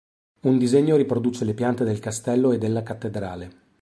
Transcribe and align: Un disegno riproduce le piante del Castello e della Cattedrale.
Un 0.41 0.57
disegno 0.57 0.95
riproduce 0.95 1.45
le 1.45 1.53
piante 1.53 1.83
del 1.83 1.99
Castello 1.99 2.53
e 2.53 2.57
della 2.57 2.81
Cattedrale. 2.81 3.53